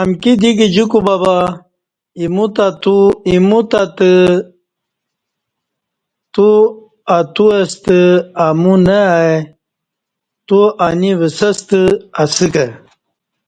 [0.00, 1.34] امکی دی گجی کوبہ بہ
[3.28, 3.82] اِیمو تہ
[6.34, 6.46] تو
[7.16, 7.98] اتو استہ
[8.44, 9.36] امو نہ ائی
[10.46, 11.80] تو انی وسہ ستہ
[12.22, 12.66] اسہ کہ